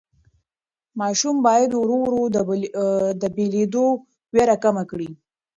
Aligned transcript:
ماشوم 0.99 1.35
باید 1.47 1.71
ورو 1.75 1.97
ورو 2.01 2.21
د 3.21 3.23
بېلېدو 3.35 3.85
وېره 4.33 4.55
کمه 4.63 4.83
کړي. 4.91 5.09